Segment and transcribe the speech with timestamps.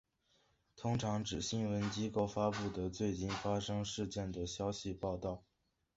[0.75, 5.43] 通常指新闻机构发布的最近发生事件的消息报道。